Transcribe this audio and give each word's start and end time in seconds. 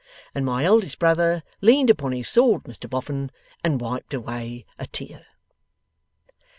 And 0.33 0.43
my 0.43 0.65
eldest 0.65 0.97
brother 0.97 1.43
lean'd 1.61 1.91
upon 1.91 2.11
his 2.11 2.27
sword, 2.27 2.63
Mr 2.63 2.89
Boffin, 2.89 3.29
And 3.63 3.79
wiped 3.79 4.15
away 4.15 4.65
a 4.79 4.87
tear. 4.87 5.27